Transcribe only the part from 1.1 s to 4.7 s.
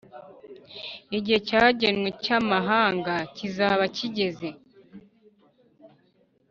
igihe cyagenwe cy’amahanga kizaba kigeze